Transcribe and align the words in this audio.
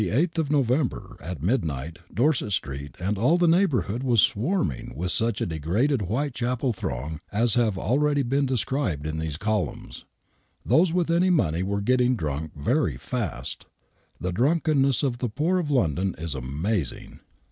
On 0.01 0.07
the 0.07 0.13
8th 0.15 0.39
of 0.39 0.49
November^ 0.49 1.15
at 1.21 1.43
midnight, 1.43 1.99
Dorset 2.11 2.53
Street 2.53 2.95
and 2.99 3.19
all 3.19 3.37
the 3.37 3.47
neighborhood 3.47 4.01
was 4.01 4.21
swarming 4.23 4.93
with 4.95 5.11
such 5.11 5.39
a 5.41 5.45
degraded 5.45 6.01
White 6.01 6.33
chapel 6.33 6.73
throng 6.73 7.19
as 7.31 7.53
have 7.53 7.75
been 7.75 7.83
already 7.83 8.23
described 8.23 9.05
in 9.05 9.19
these 9.19 9.37
columns. 9.37 10.05
Those 10.65 10.91
with 10.91 11.11
any 11.11 11.29
money 11.29 11.61
were 11.61 11.81
getting 11.81 12.15
drunk 12.15 12.53
very 12.55 12.97
fast. 12.97 13.67
The 14.19 14.31
drunkenness 14.33 15.03
of 15.03 15.19
the 15.19 15.29
poor 15.29 15.59
of 15.59 15.69
London 15.69 16.15
is 16.17 16.33
amazing. 16.33 17.19